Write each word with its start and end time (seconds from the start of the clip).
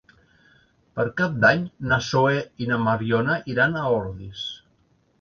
Per 0.99 1.05
Cap 1.21 1.35
d'Any 1.43 1.61
na 1.93 2.01
Zoè 2.07 2.41
i 2.65 2.73
na 2.73 2.83
Mariona 2.89 3.39
iran 3.57 3.81
a 3.83 3.89
Ordis. 4.03 4.47